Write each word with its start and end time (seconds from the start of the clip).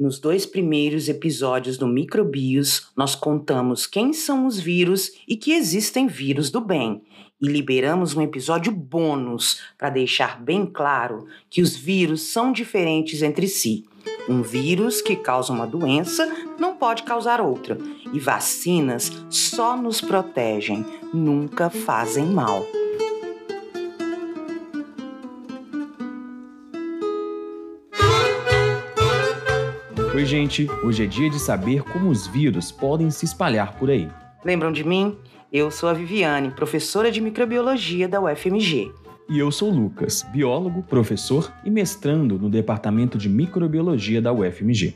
Nos 0.00 0.18
dois 0.18 0.46
primeiros 0.46 1.10
episódios 1.10 1.76
do 1.76 1.86
Microbios, 1.86 2.90
nós 2.96 3.14
contamos 3.14 3.86
quem 3.86 4.14
são 4.14 4.46
os 4.46 4.58
vírus 4.58 5.12
e 5.28 5.36
que 5.36 5.52
existem 5.52 6.06
vírus 6.06 6.50
do 6.50 6.58
bem. 6.58 7.02
E 7.38 7.46
liberamos 7.46 8.16
um 8.16 8.22
episódio 8.22 8.72
bônus 8.72 9.60
para 9.76 9.90
deixar 9.90 10.40
bem 10.40 10.64
claro 10.64 11.26
que 11.50 11.60
os 11.60 11.76
vírus 11.76 12.22
são 12.22 12.50
diferentes 12.50 13.20
entre 13.20 13.46
si. 13.46 13.84
Um 14.26 14.40
vírus 14.40 15.02
que 15.02 15.14
causa 15.14 15.52
uma 15.52 15.66
doença 15.66 16.26
não 16.58 16.76
pode 16.76 17.02
causar 17.02 17.38
outra, 17.38 17.76
e 18.10 18.18
vacinas 18.18 19.12
só 19.28 19.76
nos 19.76 20.00
protegem, 20.00 20.82
nunca 21.12 21.68
fazem 21.68 22.24
mal. 22.24 22.66
Oi, 30.20 30.26
gente! 30.26 30.68
Hoje 30.84 31.04
é 31.04 31.06
dia 31.06 31.30
de 31.30 31.38
saber 31.38 31.82
como 31.82 32.10
os 32.10 32.26
vírus 32.26 32.70
podem 32.70 33.10
se 33.10 33.24
espalhar 33.24 33.78
por 33.78 33.88
aí. 33.88 34.06
Lembram 34.44 34.70
de 34.70 34.84
mim? 34.84 35.16
Eu 35.50 35.70
sou 35.70 35.88
a 35.88 35.94
Viviane, 35.94 36.50
professora 36.50 37.10
de 37.10 37.22
microbiologia 37.22 38.06
da 38.06 38.20
UFMG. 38.20 38.92
E 39.30 39.38
eu 39.38 39.50
sou 39.50 39.70
o 39.70 39.74
Lucas, 39.74 40.22
biólogo, 40.30 40.82
professor 40.82 41.50
e 41.64 41.70
mestrando 41.70 42.38
no 42.38 42.50
Departamento 42.50 43.16
de 43.16 43.30
Microbiologia 43.30 44.20
da 44.20 44.30
UFMG. 44.30 44.94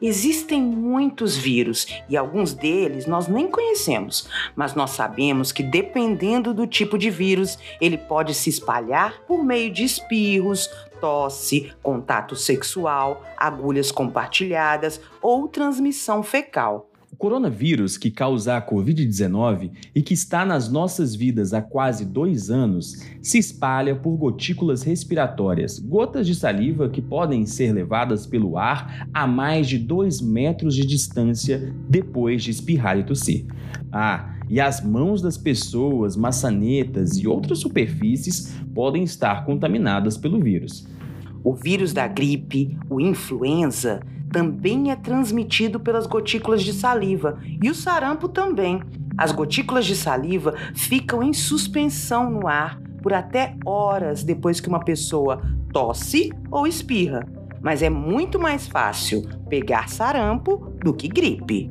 Existem 0.00 0.62
muitos 0.62 1.36
vírus 1.36 1.86
e 2.08 2.16
alguns 2.16 2.54
deles 2.54 3.04
nós 3.04 3.26
nem 3.26 3.48
conhecemos, 3.48 4.28
mas 4.54 4.74
nós 4.74 4.90
sabemos 4.92 5.50
que 5.50 5.62
dependendo 5.62 6.54
do 6.54 6.68
tipo 6.68 6.96
de 6.96 7.10
vírus, 7.10 7.58
ele 7.80 7.98
pode 7.98 8.32
se 8.32 8.48
espalhar 8.48 9.20
por 9.26 9.44
meio 9.44 9.72
de 9.72 9.82
espirros, 9.82 10.70
tosse, 11.00 11.72
contato 11.82 12.36
sexual, 12.36 13.22
agulhas 13.36 13.90
compartilhadas 13.90 15.00
ou 15.22 15.48
transmissão 15.48 16.22
fecal. 16.22 16.88
O 17.10 17.16
coronavírus 17.16 17.96
que 17.96 18.10
causa 18.10 18.56
a 18.56 18.62
Covid-19 18.62 19.70
e 19.94 20.02
que 20.02 20.12
está 20.12 20.44
nas 20.44 20.70
nossas 20.70 21.14
vidas 21.14 21.54
há 21.54 21.62
quase 21.62 22.04
dois 22.04 22.50
anos 22.50 23.02
se 23.22 23.38
espalha 23.38 23.96
por 23.96 24.14
gotículas 24.16 24.82
respiratórias, 24.82 25.78
gotas 25.78 26.26
de 26.26 26.34
saliva 26.34 26.88
que 26.88 27.00
podem 27.00 27.46
ser 27.46 27.72
levadas 27.72 28.26
pelo 28.26 28.58
ar 28.58 29.08
a 29.12 29.26
mais 29.26 29.66
de 29.66 29.78
dois 29.78 30.20
metros 30.20 30.74
de 30.74 30.84
distância 30.86 31.74
depois 31.88 32.42
de 32.42 32.50
espirrar 32.50 32.98
e 32.98 33.04
tossir. 33.04 33.46
Ah, 33.90 34.34
e 34.50 34.60
as 34.60 34.82
mãos 34.82 35.20
das 35.20 35.36
pessoas, 35.36 36.16
maçanetas 36.16 37.18
e 37.18 37.28
outras 37.28 37.58
superfícies 37.58 38.54
podem 38.74 39.02
estar 39.02 39.44
contaminadas 39.44 40.16
pelo 40.16 40.40
vírus. 40.40 40.86
O 41.48 41.54
vírus 41.54 41.94
da 41.94 42.06
gripe, 42.06 42.76
o 42.90 43.00
influenza, 43.00 44.02
também 44.30 44.90
é 44.90 44.96
transmitido 44.96 45.80
pelas 45.80 46.06
gotículas 46.06 46.62
de 46.62 46.74
saliva 46.74 47.38
e 47.62 47.70
o 47.70 47.74
sarampo 47.74 48.28
também. 48.28 48.82
As 49.16 49.32
gotículas 49.32 49.86
de 49.86 49.96
saliva 49.96 50.54
ficam 50.74 51.22
em 51.22 51.32
suspensão 51.32 52.30
no 52.30 52.46
ar 52.46 52.78
por 53.02 53.14
até 53.14 53.56
horas 53.64 54.22
depois 54.22 54.60
que 54.60 54.68
uma 54.68 54.84
pessoa 54.84 55.40
tosse 55.72 56.30
ou 56.50 56.66
espirra. 56.66 57.26
Mas 57.62 57.82
é 57.82 57.88
muito 57.88 58.38
mais 58.38 58.68
fácil 58.68 59.26
pegar 59.48 59.88
sarampo 59.88 60.70
do 60.84 60.92
que 60.92 61.08
gripe. 61.08 61.70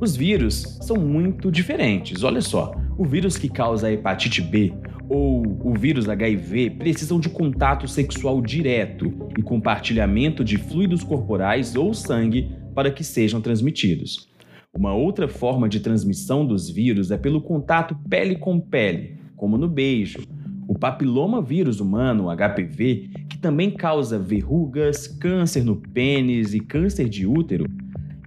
Os 0.00 0.16
vírus 0.16 0.80
são 0.82 0.96
muito 0.96 1.48
diferentes. 1.48 2.24
Olha 2.24 2.40
só, 2.40 2.74
o 2.98 3.04
vírus 3.04 3.38
que 3.38 3.48
causa 3.48 3.86
a 3.86 3.92
hepatite 3.92 4.42
B 4.42 4.74
ou 5.08 5.42
o 5.64 5.74
vírus 5.74 6.08
HIV 6.08 6.70
precisam 6.70 7.20
de 7.20 7.28
contato 7.28 7.86
sexual 7.88 8.40
direto 8.40 9.12
e 9.36 9.42
compartilhamento 9.42 10.44
de 10.44 10.58
fluidos 10.58 11.02
corporais 11.02 11.76
ou 11.76 11.92
sangue 11.92 12.50
para 12.74 12.90
que 12.90 13.04
sejam 13.04 13.40
transmitidos. 13.40 14.28
Uma 14.74 14.94
outra 14.94 15.28
forma 15.28 15.68
de 15.68 15.80
transmissão 15.80 16.46
dos 16.46 16.70
vírus 16.70 17.10
é 17.10 17.18
pelo 17.18 17.42
contato 17.42 17.94
pele 18.08 18.36
com 18.36 18.58
pele, 18.58 19.18
como 19.36 19.58
no 19.58 19.68
beijo. 19.68 20.20
O 20.66 20.78
papiloma 20.78 21.42
vírus 21.42 21.78
humano, 21.80 22.28
HPV, 22.34 23.10
que 23.28 23.36
também 23.36 23.70
causa 23.70 24.18
verrugas, 24.18 25.06
câncer 25.06 25.62
no 25.62 25.76
pênis 25.76 26.54
e 26.54 26.60
câncer 26.60 27.08
de 27.08 27.26
útero, 27.26 27.66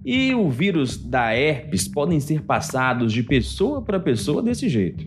e 0.04 0.32
o 0.32 0.48
vírus 0.48 0.96
da 0.96 1.34
herpes 1.36 1.88
podem 1.88 2.20
ser 2.20 2.42
passados 2.42 3.12
de 3.12 3.24
pessoa 3.24 3.82
para 3.82 3.98
pessoa 3.98 4.40
desse 4.40 4.68
jeito. 4.68 5.04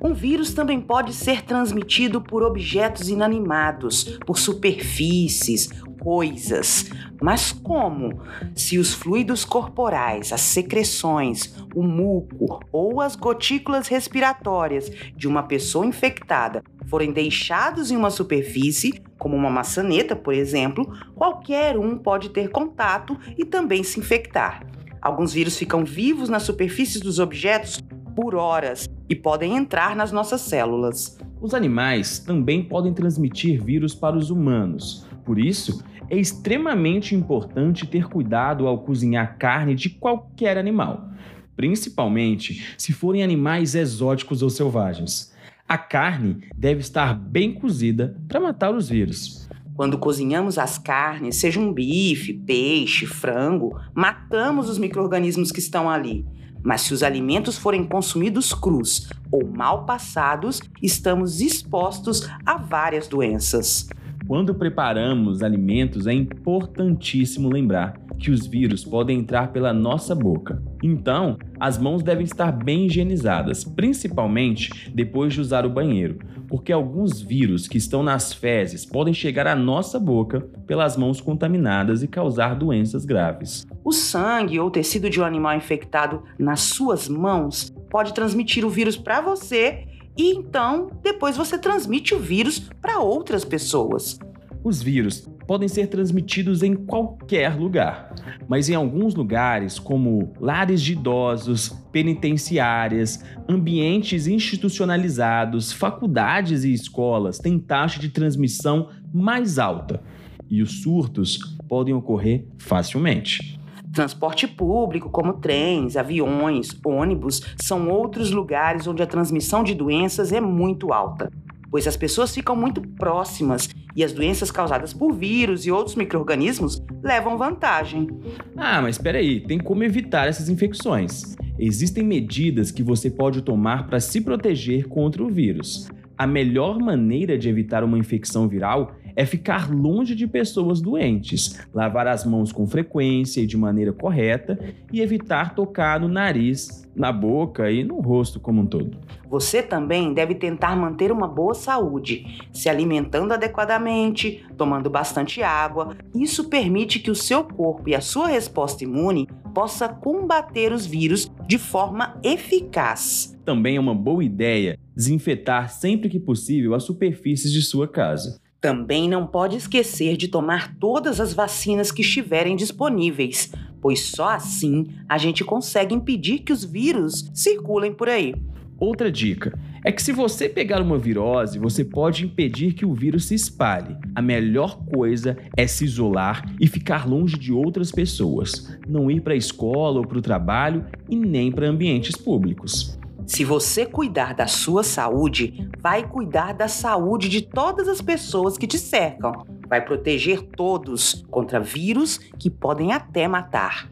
Um 0.00 0.14
vírus 0.14 0.54
também 0.54 0.80
pode 0.80 1.12
ser 1.12 1.42
transmitido 1.42 2.20
por 2.20 2.44
objetos 2.44 3.08
inanimados, 3.08 4.16
por 4.24 4.38
superfícies, 4.38 5.68
coisas. 5.98 6.88
Mas 7.20 7.50
como? 7.50 8.20
Se 8.54 8.78
os 8.78 8.94
fluidos 8.94 9.44
corporais, 9.44 10.32
as 10.32 10.40
secreções, 10.40 11.52
o 11.74 11.82
muco 11.82 12.60
ou 12.70 13.00
as 13.00 13.16
gotículas 13.16 13.88
respiratórias 13.88 14.88
de 15.16 15.26
uma 15.26 15.42
pessoa 15.42 15.84
infectada 15.84 16.62
forem 16.86 17.10
deixados 17.10 17.90
em 17.90 17.96
uma 17.96 18.10
superfície, 18.10 19.02
como 19.18 19.36
uma 19.36 19.50
maçaneta, 19.50 20.14
por 20.14 20.32
exemplo, 20.32 20.96
qualquer 21.16 21.76
um 21.76 21.98
pode 21.98 22.28
ter 22.28 22.50
contato 22.50 23.18
e 23.36 23.44
também 23.44 23.82
se 23.82 23.98
infectar. 23.98 24.64
Alguns 25.02 25.32
vírus 25.32 25.58
ficam 25.58 25.84
vivos 25.84 26.28
nas 26.28 26.44
superfícies 26.44 27.00
dos 27.00 27.18
objetos 27.18 27.80
por 28.14 28.36
horas 28.36 28.88
e 29.08 29.14
podem 29.14 29.56
entrar 29.56 29.96
nas 29.96 30.12
nossas 30.12 30.40
células. 30.42 31.18
Os 31.40 31.54
animais 31.54 32.18
também 32.18 32.62
podem 32.62 32.92
transmitir 32.92 33.62
vírus 33.62 33.94
para 33.94 34.16
os 34.16 34.30
humanos. 34.30 35.06
Por 35.24 35.38
isso, 35.38 35.82
é 36.10 36.16
extremamente 36.16 37.14
importante 37.14 37.86
ter 37.86 38.08
cuidado 38.08 38.66
ao 38.66 38.78
cozinhar 38.78 39.36
carne 39.38 39.74
de 39.74 39.90
qualquer 39.90 40.56
animal, 40.58 41.10
principalmente 41.56 42.74
se 42.76 42.92
forem 42.92 43.22
animais 43.22 43.74
exóticos 43.74 44.42
ou 44.42 44.50
selvagens. 44.50 45.32
A 45.68 45.76
carne 45.76 46.48
deve 46.56 46.80
estar 46.80 47.14
bem 47.14 47.52
cozida 47.52 48.18
para 48.26 48.40
matar 48.40 48.74
os 48.74 48.88
vírus. 48.88 49.48
Quando 49.74 49.98
cozinhamos 49.98 50.58
as 50.58 50.76
carnes, 50.76 51.36
seja 51.36 51.60
um 51.60 51.72
bife, 51.72 52.32
peixe, 52.32 53.06
frango, 53.06 53.78
matamos 53.94 54.68
os 54.68 54.78
micro-organismos 54.78 55.52
que 55.52 55.60
estão 55.60 55.88
ali 55.88 56.26
mas 56.68 56.82
se 56.82 56.92
os 56.92 57.02
alimentos 57.02 57.56
forem 57.56 57.82
consumidos 57.82 58.52
crus 58.52 59.08
ou 59.32 59.48
mal 59.48 59.86
passados, 59.86 60.60
estamos 60.82 61.40
expostos 61.40 62.28
a 62.44 62.58
várias 62.58 63.08
doenças. 63.08 63.88
Quando 64.26 64.54
preparamos 64.54 65.42
alimentos, 65.42 66.06
é 66.06 66.12
importantíssimo 66.12 67.48
lembrar 67.48 67.98
que 68.18 68.30
os 68.30 68.46
vírus 68.46 68.84
podem 68.84 69.20
entrar 69.20 69.50
pela 69.50 69.72
nossa 69.72 70.14
boca. 70.14 70.62
Então, 70.82 71.38
as 71.58 71.78
mãos 71.78 72.02
devem 72.02 72.24
estar 72.24 72.52
bem 72.52 72.84
higienizadas, 72.84 73.64
principalmente 73.64 74.92
depois 74.94 75.32
de 75.32 75.40
usar 75.40 75.64
o 75.64 75.70
banheiro, 75.70 76.18
porque 76.48 76.72
alguns 76.72 77.20
vírus 77.20 77.68
que 77.68 77.78
estão 77.78 78.02
nas 78.02 78.32
fezes 78.32 78.84
podem 78.84 79.12
chegar 79.12 79.46
à 79.46 79.54
nossa 79.54 80.00
boca 80.00 80.40
pelas 80.66 80.96
mãos 80.96 81.20
contaminadas 81.20 82.02
e 82.02 82.08
causar 82.08 82.56
doenças 82.56 83.04
graves. 83.04 83.66
O 83.84 83.92
sangue 83.92 84.58
ou 84.58 84.70
tecido 84.70 85.10
de 85.10 85.20
um 85.20 85.24
animal 85.24 85.56
infectado 85.56 86.22
nas 86.38 86.60
suas 86.60 87.08
mãos 87.08 87.72
pode 87.90 88.14
transmitir 88.14 88.64
o 88.64 88.70
vírus 88.70 88.96
para 88.96 89.20
você 89.20 89.86
e 90.16 90.32
então 90.32 90.90
depois 91.02 91.36
você 91.36 91.56
transmite 91.56 92.14
o 92.14 92.18
vírus 92.18 92.58
para 92.80 92.98
outras 92.98 93.44
pessoas. 93.44 94.18
Os 94.62 94.82
vírus 94.82 95.20
podem 95.46 95.68
ser 95.68 95.86
transmitidos 95.86 96.62
em 96.62 96.74
qualquer 96.74 97.54
lugar, 97.56 98.12
mas 98.48 98.68
em 98.68 98.74
alguns 98.74 99.14
lugares, 99.14 99.78
como 99.78 100.32
lares 100.40 100.82
de 100.82 100.92
idosos, 100.92 101.68
penitenciárias, 101.92 103.24
ambientes 103.48 104.26
institucionalizados, 104.26 105.72
faculdades 105.72 106.64
e 106.64 106.72
escolas, 106.72 107.38
têm 107.38 107.58
taxa 107.58 108.00
de 108.00 108.08
transmissão 108.08 108.88
mais 109.14 109.58
alta 109.58 110.02
e 110.50 110.60
os 110.60 110.82
surtos 110.82 111.56
podem 111.68 111.94
ocorrer 111.94 112.44
facilmente. 112.58 113.58
Transporte 113.92 114.46
público, 114.46 115.08
como 115.08 115.34
trens, 115.34 115.96
aviões, 115.96 116.78
ônibus, 116.84 117.42
são 117.56 117.88
outros 117.88 118.30
lugares 118.30 118.86
onde 118.86 119.02
a 119.02 119.06
transmissão 119.06 119.62
de 119.62 119.74
doenças 119.74 120.32
é 120.32 120.40
muito 120.40 120.92
alta 120.92 121.30
pois 121.70 121.86
as 121.86 121.96
pessoas 121.96 122.34
ficam 122.34 122.56
muito 122.56 122.80
próximas 122.80 123.68
e 123.94 124.04
as 124.04 124.12
doenças 124.12 124.50
causadas 124.50 124.92
por 124.92 125.12
vírus 125.12 125.66
e 125.66 125.70
outros 125.70 125.96
micro-organismos 125.96 126.82
levam 127.02 127.36
vantagem. 127.36 128.08
Ah, 128.56 128.80
mas 128.80 128.96
espera 128.96 129.18
aí, 129.18 129.40
tem 129.40 129.58
como 129.58 129.84
evitar 129.84 130.28
essas 130.28 130.48
infecções. 130.48 131.36
Existem 131.58 132.04
medidas 132.04 132.70
que 132.70 132.82
você 132.82 133.10
pode 133.10 133.42
tomar 133.42 133.86
para 133.88 133.98
se 133.98 134.20
proteger 134.20 134.86
contra 134.86 135.22
o 135.22 135.28
vírus. 135.28 135.88
A 136.16 136.26
melhor 136.26 136.78
maneira 136.78 137.38
de 137.38 137.48
evitar 137.48 137.84
uma 137.84 137.98
infecção 137.98 138.48
viral 138.48 138.96
é 139.18 139.26
ficar 139.26 139.68
longe 139.68 140.14
de 140.14 140.28
pessoas 140.28 140.80
doentes, 140.80 141.58
lavar 141.74 142.06
as 142.06 142.24
mãos 142.24 142.52
com 142.52 142.68
frequência 142.68 143.40
e 143.40 143.46
de 143.48 143.56
maneira 143.56 143.92
correta 143.92 144.56
e 144.92 145.00
evitar 145.00 145.56
tocar 145.56 145.98
no 145.98 146.06
nariz, 146.06 146.88
na 146.94 147.10
boca 147.10 147.68
e 147.68 147.82
no 147.82 148.00
rosto 148.00 148.38
como 148.38 148.60
um 148.60 148.66
todo. 148.66 148.96
Você 149.28 149.60
também 149.60 150.14
deve 150.14 150.36
tentar 150.36 150.76
manter 150.76 151.10
uma 151.10 151.26
boa 151.26 151.52
saúde, 151.52 152.38
se 152.52 152.68
alimentando 152.68 153.34
adequadamente, 153.34 154.46
tomando 154.56 154.88
bastante 154.88 155.42
água. 155.42 155.96
Isso 156.14 156.48
permite 156.48 157.00
que 157.00 157.10
o 157.10 157.14
seu 157.16 157.42
corpo 157.42 157.88
e 157.88 157.96
a 157.96 158.00
sua 158.00 158.28
resposta 158.28 158.84
imune 158.84 159.28
possa 159.52 159.88
combater 159.88 160.72
os 160.72 160.86
vírus 160.86 161.28
de 161.44 161.58
forma 161.58 162.20
eficaz. 162.22 163.36
Também 163.44 163.74
é 163.74 163.80
uma 163.80 163.96
boa 163.96 164.22
ideia 164.22 164.78
desinfetar 164.94 165.70
sempre 165.70 166.08
que 166.08 166.20
possível 166.20 166.72
as 166.72 166.84
superfícies 166.84 167.52
de 167.52 167.62
sua 167.62 167.88
casa. 167.88 168.40
Também 168.60 169.08
não 169.08 169.24
pode 169.24 169.56
esquecer 169.56 170.16
de 170.16 170.26
tomar 170.26 170.74
todas 170.78 171.20
as 171.20 171.32
vacinas 171.32 171.92
que 171.92 172.02
estiverem 172.02 172.56
disponíveis, 172.56 173.52
pois 173.80 174.00
só 174.00 174.30
assim 174.30 174.88
a 175.08 175.16
gente 175.16 175.44
consegue 175.44 175.94
impedir 175.94 176.40
que 176.40 176.52
os 176.52 176.64
vírus 176.64 177.30
circulem 177.32 177.92
por 177.92 178.08
aí. 178.08 178.34
Outra 178.76 179.12
dica 179.12 179.56
é 179.84 179.92
que 179.92 180.02
se 180.02 180.10
você 180.10 180.48
pegar 180.48 180.82
uma 180.82 180.98
virose, 180.98 181.56
você 181.56 181.84
pode 181.84 182.24
impedir 182.24 182.74
que 182.74 182.84
o 182.84 182.92
vírus 182.92 183.26
se 183.26 183.34
espalhe. 183.36 183.96
A 184.12 184.20
melhor 184.20 184.84
coisa 184.86 185.36
é 185.56 185.64
se 185.66 185.84
isolar 185.84 186.44
e 186.60 186.66
ficar 186.66 187.08
longe 187.08 187.38
de 187.38 187.52
outras 187.52 187.92
pessoas, 187.92 188.76
não 188.88 189.08
ir 189.08 189.20
para 189.20 189.34
a 189.34 189.36
escola 189.36 190.00
ou 190.00 190.06
para 190.06 190.18
o 190.18 190.22
trabalho 190.22 190.84
e 191.08 191.14
nem 191.14 191.52
para 191.52 191.68
ambientes 191.68 192.16
públicos. 192.16 192.97
Se 193.28 193.44
você 193.44 193.84
cuidar 193.84 194.32
da 194.32 194.46
sua 194.46 194.82
saúde, 194.82 195.68
vai 195.78 196.02
cuidar 196.02 196.54
da 196.54 196.66
saúde 196.66 197.28
de 197.28 197.42
todas 197.42 197.86
as 197.86 198.00
pessoas 198.00 198.56
que 198.56 198.66
te 198.66 198.78
cercam. 198.78 199.46
Vai 199.68 199.84
proteger 199.84 200.40
todos 200.42 201.26
contra 201.30 201.60
vírus 201.60 202.16
que 202.38 202.48
podem 202.48 202.90
até 202.90 203.28
matar. 203.28 203.90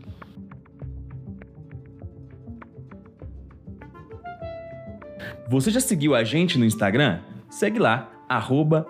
Você 5.50 5.70
já 5.70 5.80
seguiu 5.80 6.14
a 6.14 6.24
gente 6.24 6.58
no 6.58 6.64
Instagram? 6.64 7.20
Segue 7.50 7.78
lá, 7.78 8.10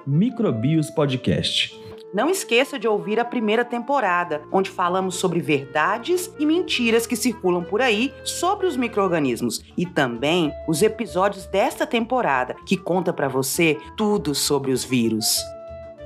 microbiospodcast. 0.06 1.85
Não 2.16 2.30
esqueça 2.30 2.78
de 2.78 2.88
ouvir 2.88 3.20
a 3.20 3.26
primeira 3.26 3.62
temporada, 3.62 4.40
onde 4.50 4.70
falamos 4.70 5.16
sobre 5.16 5.38
verdades 5.38 6.34
e 6.38 6.46
mentiras 6.46 7.06
que 7.06 7.14
circulam 7.14 7.62
por 7.62 7.82
aí 7.82 8.10
sobre 8.24 8.66
os 8.66 8.74
micro-organismos 8.74 9.62
e 9.76 9.84
também 9.84 10.50
os 10.66 10.80
episódios 10.80 11.44
desta 11.44 11.86
temporada, 11.86 12.56
que 12.64 12.74
conta 12.74 13.12
para 13.12 13.28
você 13.28 13.76
tudo 13.98 14.34
sobre 14.34 14.72
os 14.72 14.82
vírus. 14.82 15.42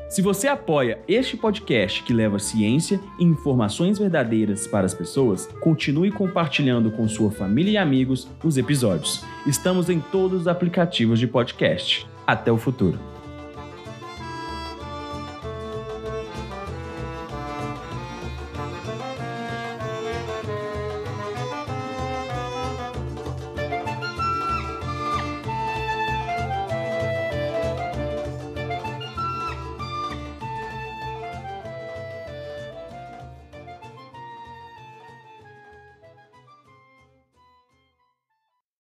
Se 0.08 0.20
você 0.20 0.48
apoia 0.48 0.98
este 1.06 1.36
podcast 1.36 2.02
que 2.02 2.12
leva 2.12 2.40
ciência 2.40 2.98
e 3.16 3.24
informações 3.24 3.96
verdadeiras 3.96 4.66
para 4.66 4.86
as 4.86 4.94
pessoas, 4.94 5.46
continue 5.60 6.10
compartilhando 6.10 6.90
com 6.90 7.06
sua 7.06 7.30
família 7.30 7.70
e 7.70 7.78
amigos 7.78 8.26
os 8.42 8.58
episódios. 8.58 9.24
Estamos 9.46 9.88
em 9.88 10.00
todos 10.00 10.40
os 10.40 10.48
aplicativos 10.48 11.20
de 11.20 11.28
podcast. 11.28 12.04
Até 12.26 12.50
o 12.50 12.58
futuro. 12.58 12.98